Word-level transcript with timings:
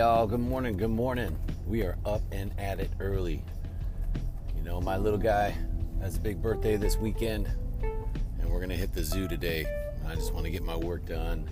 y'all. 0.00 0.26
Good 0.26 0.40
morning. 0.40 0.78
Good 0.78 0.88
morning. 0.88 1.38
We 1.66 1.82
are 1.82 1.94
up 2.06 2.22
and 2.32 2.58
at 2.58 2.80
it 2.80 2.90
early. 3.00 3.44
You 4.56 4.62
know, 4.62 4.80
my 4.80 4.96
little 4.96 5.18
guy 5.18 5.54
has 6.00 6.16
a 6.16 6.20
big 6.20 6.40
birthday 6.40 6.78
this 6.78 6.96
weekend, 6.96 7.46
and 7.82 8.50
we're 8.50 8.60
going 8.60 8.70
to 8.70 8.78
hit 8.78 8.94
the 8.94 9.04
zoo 9.04 9.28
today. 9.28 9.66
I 10.08 10.14
just 10.14 10.32
want 10.32 10.46
to 10.46 10.50
get 10.50 10.62
my 10.62 10.74
work 10.74 11.04
done, 11.04 11.46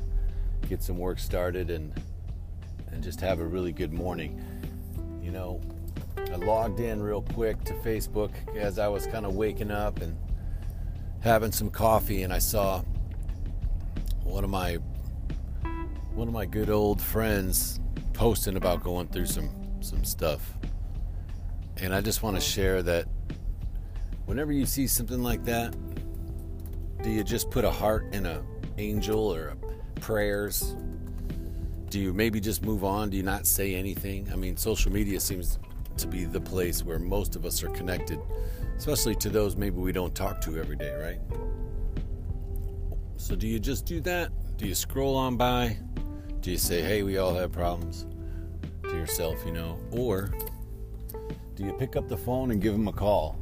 get 0.66 0.82
some 0.82 0.96
work 0.96 1.18
started, 1.18 1.68
and 1.68 1.92
and 2.90 3.02
just 3.02 3.20
have 3.20 3.40
a 3.40 3.46
really 3.46 3.70
good 3.70 3.92
morning. 3.92 4.42
You 5.22 5.30
know, 5.30 5.60
I 6.16 6.36
logged 6.36 6.80
in 6.80 7.02
real 7.02 7.20
quick 7.20 7.62
to 7.64 7.74
Facebook 7.74 8.30
as 8.56 8.78
I 8.78 8.88
was 8.88 9.06
kind 9.06 9.26
of 9.26 9.34
waking 9.34 9.70
up 9.70 10.00
and 10.00 10.16
having 11.20 11.52
some 11.52 11.68
coffee, 11.68 12.22
and 12.22 12.32
I 12.32 12.38
saw 12.38 12.82
one 14.24 14.42
of 14.42 14.48
my 14.48 14.78
one 16.14 16.28
of 16.28 16.32
my 16.32 16.46
good 16.46 16.70
old 16.70 17.02
friends 17.02 17.78
posting 18.18 18.56
about 18.56 18.82
going 18.82 19.06
through 19.06 19.26
some 19.26 19.48
some 19.80 20.04
stuff. 20.04 20.58
And 21.76 21.94
I 21.94 22.00
just 22.00 22.20
want 22.20 22.34
to 22.34 22.42
share 22.42 22.82
that 22.82 23.06
whenever 24.26 24.50
you 24.50 24.66
see 24.66 24.88
something 24.88 25.22
like 25.22 25.44
that, 25.44 25.72
do 27.04 27.10
you 27.10 27.22
just 27.22 27.48
put 27.48 27.64
a 27.64 27.70
heart 27.70 28.12
in 28.12 28.26
a 28.26 28.42
angel 28.76 29.32
or 29.32 29.50
a 29.50 30.00
prayers? 30.00 30.74
Do 31.90 32.00
you 32.00 32.12
maybe 32.12 32.40
just 32.40 32.64
move 32.64 32.82
on? 32.82 33.08
Do 33.08 33.16
you 33.16 33.22
not 33.22 33.46
say 33.46 33.76
anything? 33.76 34.28
I 34.32 34.36
mean, 34.36 34.56
social 34.56 34.92
media 34.92 35.20
seems 35.20 35.60
to 35.98 36.08
be 36.08 36.24
the 36.24 36.40
place 36.40 36.82
where 36.84 36.98
most 36.98 37.36
of 37.36 37.46
us 37.46 37.62
are 37.62 37.70
connected, 37.70 38.18
especially 38.76 39.14
to 39.14 39.30
those 39.30 39.54
maybe 39.54 39.76
we 39.76 39.92
don't 39.92 40.14
talk 40.14 40.40
to 40.40 40.58
every 40.58 40.76
day, 40.76 40.92
right? 40.96 41.20
So 43.16 43.36
do 43.36 43.46
you 43.46 43.60
just 43.60 43.86
do 43.86 44.00
that? 44.00 44.32
Do 44.56 44.66
you 44.66 44.74
scroll 44.74 45.14
on 45.14 45.36
by? 45.36 45.76
Do 46.40 46.50
you 46.50 46.58
say, 46.58 46.82
hey, 46.82 47.02
we 47.04 47.18
all 47.18 47.34
have 47.34 47.52
problems 47.52 48.06
to 48.88 48.96
yourself, 48.96 49.42
you 49.46 49.52
know? 49.52 49.78
Or 49.92 50.30
do 51.54 51.64
you 51.64 51.72
pick 51.72 51.96
up 51.96 52.08
the 52.08 52.16
phone 52.16 52.50
and 52.50 52.60
give 52.60 52.72
them 52.72 52.88
a 52.88 52.92
call? 52.92 53.38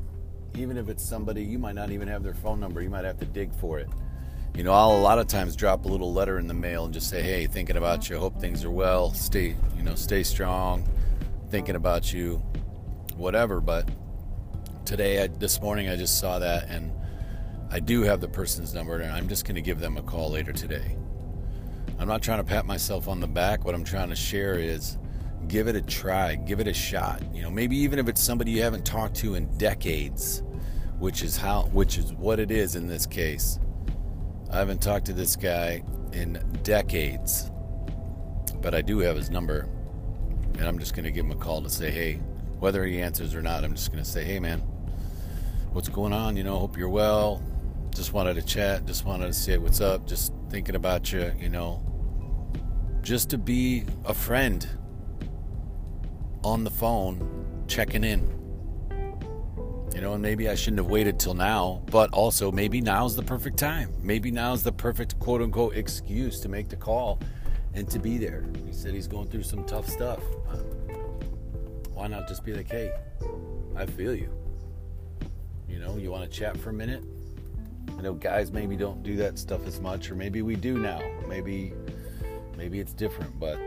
Even 0.54 0.76
if 0.76 0.88
it's 0.88 1.06
somebody, 1.06 1.42
you 1.42 1.58
might 1.58 1.74
not 1.74 1.90
even 1.90 2.08
have 2.08 2.22
their 2.22 2.34
phone 2.34 2.60
number, 2.60 2.80
you 2.80 2.90
might 2.90 3.04
have 3.04 3.18
to 3.18 3.26
dig 3.26 3.52
for 3.54 3.78
it. 3.78 3.88
You 4.54 4.62
know, 4.62 4.72
I'll 4.72 4.92
a 4.92 5.00
lot 5.00 5.18
of 5.18 5.26
times 5.26 5.54
drop 5.54 5.84
a 5.84 5.88
little 5.88 6.12
letter 6.12 6.38
in 6.38 6.46
the 6.46 6.54
mail 6.54 6.86
and 6.86 6.94
just 6.94 7.10
say, 7.10 7.20
hey, 7.20 7.46
thinking 7.46 7.76
about 7.76 8.08
you, 8.08 8.18
hope 8.18 8.40
things 8.40 8.64
are 8.64 8.70
well, 8.70 9.12
stay, 9.12 9.54
you 9.76 9.82
know, 9.82 9.94
stay 9.94 10.22
strong, 10.22 10.88
thinking 11.50 11.76
about 11.76 12.10
you, 12.12 12.42
whatever. 13.16 13.60
But 13.60 13.90
today, 14.86 15.22
I, 15.22 15.26
this 15.26 15.60
morning, 15.60 15.90
I 15.90 15.96
just 15.96 16.18
saw 16.18 16.38
that 16.38 16.70
and 16.70 16.90
I 17.70 17.80
do 17.80 18.02
have 18.02 18.22
the 18.22 18.28
person's 18.28 18.72
number 18.72 18.98
and 18.98 19.12
I'm 19.12 19.28
just 19.28 19.44
going 19.44 19.56
to 19.56 19.60
give 19.60 19.78
them 19.78 19.98
a 19.98 20.02
call 20.02 20.30
later 20.30 20.52
today. 20.52 20.96
I'm 21.98 22.08
not 22.08 22.22
trying 22.22 22.38
to 22.38 22.44
pat 22.44 22.64
myself 22.64 23.08
on 23.08 23.20
the 23.20 23.26
back. 23.26 23.64
What 23.64 23.74
I'm 23.74 23.84
trying 23.84 24.08
to 24.08 24.16
share 24.16 24.58
is 24.58 24.96
give 25.48 25.68
it 25.68 25.76
a 25.76 25.82
try, 25.82 26.34
give 26.34 26.60
it 26.60 26.66
a 26.66 26.74
shot. 26.74 27.22
You 27.34 27.42
know, 27.42 27.50
maybe 27.50 27.76
even 27.76 27.98
if 27.98 28.08
it's 28.08 28.20
somebody 28.20 28.50
you 28.52 28.62
haven't 28.62 28.84
talked 28.84 29.16
to 29.16 29.34
in 29.34 29.46
decades, 29.58 30.42
which 30.98 31.22
is 31.22 31.36
how 31.36 31.62
which 31.72 31.98
is 31.98 32.12
what 32.14 32.40
it 32.40 32.50
is 32.50 32.76
in 32.76 32.86
this 32.86 33.06
case. 33.06 33.58
I 34.50 34.58
haven't 34.58 34.80
talked 34.80 35.06
to 35.06 35.12
this 35.12 35.36
guy 35.36 35.82
in 36.12 36.42
decades. 36.62 37.50
But 38.60 38.74
I 38.74 38.80
do 38.80 38.98
have 39.00 39.16
his 39.16 39.30
number. 39.30 39.68
And 40.58 40.62
I'm 40.62 40.78
just 40.78 40.94
going 40.94 41.04
to 41.04 41.10
give 41.10 41.26
him 41.26 41.32
a 41.32 41.36
call 41.36 41.62
to 41.62 41.68
say, 41.68 41.90
"Hey, 41.90 42.14
whether 42.58 42.84
he 42.84 43.00
answers 43.00 43.34
or 43.34 43.42
not, 43.42 43.64
I'm 43.64 43.74
just 43.74 43.92
going 43.92 44.02
to 44.02 44.08
say, 44.10 44.24
"Hey 44.24 44.40
man, 44.40 44.60
what's 45.72 45.88
going 45.90 46.14
on? 46.14 46.36
You 46.36 46.44
know, 46.44 46.58
hope 46.58 46.78
you're 46.78 46.88
well. 46.88 47.42
Just 47.94 48.12
wanted 48.12 48.34
to 48.34 48.42
chat, 48.42 48.86
just 48.86 49.04
wanted 49.04 49.26
to 49.26 49.32
say 49.32 49.58
what's 49.58 49.80
up, 49.80 50.06
just 50.06 50.32
thinking 50.50 50.74
about 50.74 51.12
you, 51.12 51.32
you 51.38 51.48
know, 51.48 51.82
just 53.02 53.30
to 53.30 53.38
be 53.38 53.84
a 54.04 54.14
friend 54.14 54.66
on 56.46 56.62
the 56.62 56.70
phone, 56.70 57.64
checking 57.66 58.04
in. 58.04 58.20
You 59.92 60.00
know, 60.00 60.12
and 60.12 60.22
maybe 60.22 60.48
I 60.48 60.54
shouldn't 60.54 60.78
have 60.78 60.90
waited 60.90 61.18
till 61.18 61.34
now, 61.34 61.82
but 61.90 62.10
also 62.12 62.52
maybe 62.52 62.80
now's 62.80 63.16
the 63.16 63.22
perfect 63.22 63.56
time. 63.56 63.92
Maybe 64.00 64.30
now's 64.30 64.62
the 64.62 64.70
perfect 64.70 65.18
quote 65.18 65.42
unquote 65.42 65.74
excuse 65.76 66.38
to 66.40 66.48
make 66.48 66.68
the 66.68 66.76
call 66.76 67.18
and 67.74 67.90
to 67.90 67.98
be 67.98 68.16
there. 68.16 68.44
He 68.64 68.72
said 68.72 68.94
he's 68.94 69.08
going 69.08 69.26
through 69.28 69.42
some 69.42 69.64
tough 69.64 69.88
stuff. 69.88 70.20
Why 71.92 72.06
not 72.06 72.28
just 72.28 72.44
be 72.44 72.54
like, 72.54 72.70
hey, 72.70 72.92
I 73.74 73.86
feel 73.86 74.14
you. 74.14 74.30
You 75.68 75.80
know, 75.80 75.96
you 75.96 76.12
want 76.12 76.30
to 76.30 76.38
chat 76.38 76.56
for 76.56 76.70
a 76.70 76.74
minute? 76.74 77.02
I 77.98 78.02
know 78.02 78.14
guys 78.14 78.52
maybe 78.52 78.76
don't 78.76 79.02
do 79.02 79.16
that 79.16 79.38
stuff 79.38 79.66
as 79.66 79.80
much, 79.80 80.10
or 80.12 80.14
maybe 80.14 80.42
we 80.42 80.54
do 80.54 80.78
now. 80.78 81.00
Maybe 81.26 81.72
maybe 82.56 82.78
it's 82.78 82.92
different, 82.92 83.40
but 83.40 83.58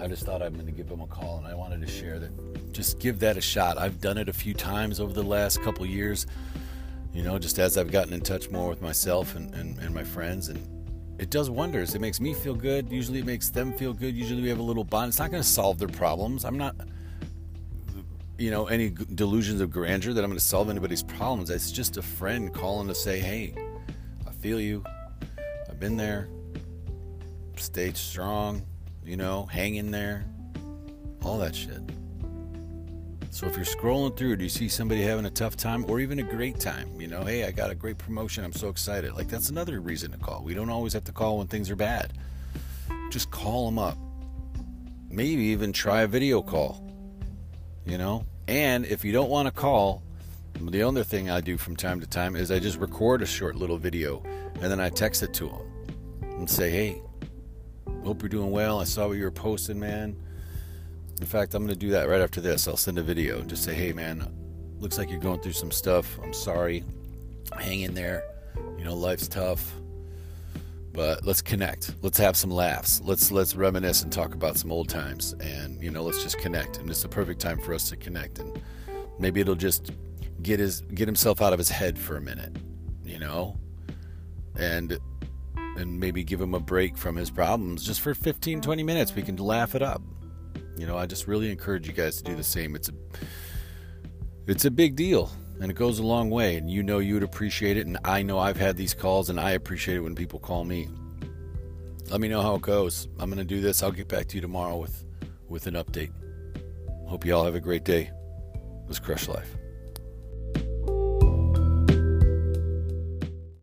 I 0.00 0.06
just 0.06 0.24
thought 0.24 0.42
I'm 0.42 0.54
going 0.54 0.66
to 0.66 0.72
give 0.72 0.88
him 0.88 1.00
a 1.00 1.06
call 1.06 1.38
and 1.38 1.46
I 1.46 1.54
wanted 1.54 1.80
to 1.82 1.86
share 1.86 2.18
that. 2.18 2.72
Just 2.72 2.98
give 2.98 3.18
that 3.20 3.36
a 3.36 3.40
shot. 3.40 3.78
I've 3.78 4.00
done 4.00 4.18
it 4.18 4.28
a 4.28 4.32
few 4.32 4.54
times 4.54 4.98
over 4.98 5.12
the 5.12 5.22
last 5.22 5.62
couple 5.62 5.84
years, 5.84 6.26
you 7.12 7.22
know, 7.22 7.38
just 7.38 7.58
as 7.58 7.76
I've 7.76 7.90
gotten 7.90 8.12
in 8.12 8.20
touch 8.20 8.50
more 8.50 8.68
with 8.68 8.80
myself 8.80 9.36
and, 9.36 9.54
and, 9.54 9.78
and 9.78 9.94
my 9.94 10.04
friends. 10.04 10.48
And 10.48 10.58
it 11.20 11.30
does 11.30 11.50
wonders. 11.50 11.94
It 11.94 12.00
makes 12.00 12.20
me 12.20 12.32
feel 12.32 12.54
good. 12.54 12.90
Usually 12.90 13.18
it 13.18 13.26
makes 13.26 13.50
them 13.50 13.72
feel 13.74 13.92
good. 13.92 14.14
Usually 14.14 14.42
we 14.42 14.48
have 14.48 14.58
a 14.58 14.62
little 14.62 14.84
bond. 14.84 15.08
It's 15.08 15.18
not 15.18 15.30
going 15.30 15.42
to 15.42 15.48
solve 15.48 15.78
their 15.78 15.88
problems. 15.88 16.44
I'm 16.44 16.56
not, 16.56 16.74
you 18.38 18.50
know, 18.50 18.66
any 18.66 18.90
delusions 18.90 19.60
of 19.60 19.70
grandeur 19.70 20.14
that 20.14 20.24
I'm 20.24 20.30
going 20.30 20.38
to 20.38 20.44
solve 20.44 20.70
anybody's 20.70 21.02
problems. 21.02 21.50
It's 21.50 21.70
just 21.70 21.98
a 21.98 22.02
friend 22.02 22.54
calling 22.54 22.88
to 22.88 22.94
say, 22.94 23.20
hey, 23.20 23.54
I 24.26 24.32
feel 24.32 24.60
you. 24.60 24.82
I've 25.68 25.78
been 25.78 25.96
there 25.96 26.28
stay 27.62 27.92
strong, 27.92 28.62
you 29.04 29.16
know, 29.16 29.46
hang 29.46 29.76
in 29.76 29.90
there, 29.90 30.24
all 31.22 31.38
that 31.38 31.54
shit. 31.54 31.80
So 33.32 33.46
if 33.46 33.54
you're 33.54 33.64
scrolling 33.64 34.16
through, 34.16 34.36
do 34.36 34.44
you 34.44 34.50
see 34.50 34.68
somebody 34.68 35.02
having 35.02 35.24
a 35.24 35.30
tough 35.30 35.56
time 35.56 35.88
or 35.88 36.00
even 36.00 36.18
a 36.18 36.22
great 36.22 36.58
time? 36.58 37.00
You 37.00 37.06
know, 37.06 37.22
hey, 37.22 37.44
I 37.44 37.52
got 37.52 37.70
a 37.70 37.76
great 37.76 37.96
promotion. 37.96 38.44
I'm 38.44 38.52
so 38.52 38.68
excited. 38.68 39.14
Like 39.14 39.28
that's 39.28 39.50
another 39.50 39.80
reason 39.80 40.10
to 40.10 40.18
call. 40.18 40.42
We 40.42 40.52
don't 40.52 40.68
always 40.68 40.92
have 40.94 41.04
to 41.04 41.12
call 41.12 41.38
when 41.38 41.46
things 41.46 41.70
are 41.70 41.76
bad. 41.76 42.12
Just 43.10 43.30
call 43.30 43.66
them 43.66 43.78
up. 43.78 43.96
Maybe 45.08 45.42
even 45.44 45.72
try 45.72 46.02
a 46.02 46.06
video 46.08 46.42
call. 46.42 46.84
You 47.86 47.98
know? 47.98 48.26
And 48.48 48.84
if 48.84 49.04
you 49.04 49.12
don't 49.12 49.30
want 49.30 49.46
to 49.46 49.52
call, 49.52 50.02
the 50.60 50.82
other 50.82 51.04
thing 51.04 51.30
I 51.30 51.40
do 51.40 51.56
from 51.56 51.76
time 51.76 52.00
to 52.00 52.06
time 52.06 52.34
is 52.34 52.50
I 52.50 52.58
just 52.58 52.78
record 52.78 53.22
a 53.22 53.26
short 53.26 53.54
little 53.54 53.78
video 53.78 54.22
and 54.54 54.70
then 54.70 54.80
I 54.80 54.90
text 54.90 55.22
it 55.22 55.32
to 55.34 55.46
them 55.46 55.60
and 56.20 56.50
say, 56.50 56.70
"Hey, 56.70 57.00
Hope 58.04 58.22
you're 58.22 58.28
doing 58.28 58.50
well. 58.50 58.80
I 58.80 58.84
saw 58.84 59.08
what 59.08 59.18
you 59.18 59.24
were 59.24 59.30
posting, 59.30 59.78
man. 59.78 60.16
In 61.20 61.26
fact, 61.26 61.54
I'm 61.54 61.64
going 61.64 61.74
to 61.74 61.78
do 61.78 61.90
that 61.90 62.08
right 62.08 62.20
after 62.20 62.40
this. 62.40 62.66
I'll 62.66 62.76
send 62.76 62.98
a 62.98 63.02
video. 63.02 63.42
Just 63.42 63.62
say, 63.62 63.74
hey, 63.74 63.92
man, 63.92 64.26
looks 64.78 64.96
like 64.96 65.10
you're 65.10 65.20
going 65.20 65.40
through 65.40 65.52
some 65.52 65.70
stuff. 65.70 66.18
I'm 66.22 66.32
sorry. 66.32 66.82
Hang 67.58 67.80
in 67.82 67.94
there. 67.94 68.24
You 68.78 68.84
know, 68.84 68.94
life's 68.94 69.28
tough. 69.28 69.74
But 70.92 71.24
let's 71.26 71.42
connect. 71.42 71.94
Let's 72.02 72.18
have 72.18 72.36
some 72.36 72.50
laughs. 72.50 73.00
Let's 73.04 73.30
let's 73.30 73.54
reminisce 73.54 74.02
and 74.02 74.12
talk 74.12 74.34
about 74.34 74.56
some 74.56 74.72
old 74.72 74.88
times. 74.88 75.34
And 75.34 75.80
you 75.80 75.90
know, 75.90 76.02
let's 76.02 76.22
just 76.22 76.38
connect. 76.38 76.78
And 76.78 76.90
it's 76.90 77.02
the 77.02 77.08
perfect 77.08 77.40
time 77.40 77.60
for 77.60 77.74
us 77.74 77.88
to 77.90 77.96
connect. 77.96 78.40
And 78.40 78.60
maybe 79.18 79.40
it'll 79.40 79.54
just 79.54 79.92
get 80.42 80.58
his 80.58 80.80
get 80.80 81.06
himself 81.06 81.40
out 81.40 81.52
of 81.52 81.58
his 81.58 81.68
head 81.68 81.96
for 81.96 82.16
a 82.16 82.20
minute. 82.20 82.56
You 83.04 83.20
know, 83.20 83.56
and 84.56 84.98
and 85.76 85.98
maybe 85.98 86.24
give 86.24 86.40
him 86.40 86.54
a 86.54 86.60
break 86.60 86.96
from 86.96 87.16
his 87.16 87.30
problems. 87.30 87.84
Just 87.84 88.00
for 88.00 88.14
15 88.14 88.60
20 88.60 88.82
minutes 88.82 89.14
we 89.14 89.22
can 89.22 89.36
laugh 89.36 89.74
it 89.74 89.82
up. 89.82 90.02
You 90.76 90.86
know 90.86 90.96
i 90.96 91.06
just 91.06 91.26
really 91.26 91.50
encourage 91.50 91.86
you 91.86 91.92
guys 91.92 92.16
to 92.18 92.24
do 92.24 92.34
the 92.34 92.44
same. 92.44 92.74
It's 92.74 92.88
a 92.88 92.92
it's 94.46 94.64
a 94.64 94.70
big 94.70 94.96
deal 94.96 95.30
and 95.60 95.70
it 95.70 95.74
goes 95.74 95.98
a 95.98 96.02
long 96.02 96.30
way 96.30 96.56
and 96.56 96.70
you 96.70 96.82
know 96.82 96.98
you 96.98 97.14
would 97.14 97.22
appreciate 97.22 97.76
it 97.76 97.86
and 97.86 97.98
i 98.04 98.22
know 98.22 98.38
i've 98.38 98.56
had 98.56 98.78
these 98.78 98.94
calls 98.94 99.28
and 99.28 99.38
i 99.38 99.50
appreciate 99.50 99.96
it 99.96 100.00
when 100.00 100.14
people 100.14 100.38
call 100.38 100.64
me. 100.64 100.88
Let 102.10 102.20
me 102.20 102.26
know 102.26 102.42
how 102.42 102.56
it 102.56 102.62
goes. 102.62 103.06
I'm 103.20 103.30
going 103.30 103.38
to 103.38 103.44
do 103.44 103.60
this. 103.60 103.84
I'll 103.84 103.92
get 103.92 104.08
back 104.08 104.26
to 104.28 104.36
you 104.36 104.40
tomorrow 104.40 104.76
with 104.76 105.04
with 105.48 105.66
an 105.66 105.74
update. 105.74 106.12
Hope 107.06 107.24
you 107.24 107.34
all 107.34 107.44
have 107.44 107.54
a 107.54 107.60
great 107.60 107.84
day. 107.84 108.10
Let's 108.86 108.98
crush 108.98 109.28
life 109.28 109.59